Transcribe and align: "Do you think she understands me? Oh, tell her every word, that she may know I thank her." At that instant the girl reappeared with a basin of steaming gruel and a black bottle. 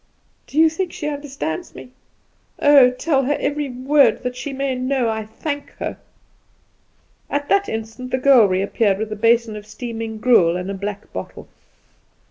"Do 0.47 0.57
you 0.57 0.67
think 0.67 0.91
she 0.91 1.07
understands 1.07 1.75
me? 1.75 1.91
Oh, 2.57 2.89
tell 2.89 3.25
her 3.25 3.37
every 3.39 3.69
word, 3.69 4.23
that 4.23 4.35
she 4.35 4.51
may 4.51 4.73
know 4.73 5.07
I 5.07 5.27
thank 5.27 5.69
her." 5.77 5.99
At 7.29 7.47
that 7.49 7.69
instant 7.69 8.09
the 8.09 8.17
girl 8.17 8.47
reappeared 8.47 8.97
with 8.97 9.11
a 9.11 9.15
basin 9.15 9.55
of 9.55 9.67
steaming 9.67 10.17
gruel 10.17 10.57
and 10.57 10.71
a 10.71 10.73
black 10.73 11.13
bottle. 11.13 11.47